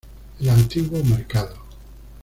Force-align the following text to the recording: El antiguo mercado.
El 0.39 0.49
antiguo 0.49 1.03
mercado. 1.03 1.55